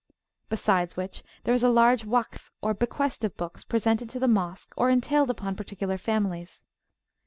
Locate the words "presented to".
3.63-4.19